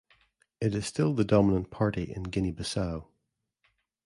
[0.59, 3.05] It is still the dominant party in Guinea-Bissau.